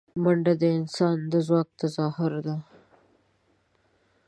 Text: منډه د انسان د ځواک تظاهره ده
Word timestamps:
منډه 0.23 0.53
د 0.61 0.63
انسان 0.77 1.17
د 1.31 1.33
ځواک 1.47 1.67
تظاهره 1.81 2.39
ده 2.47 2.55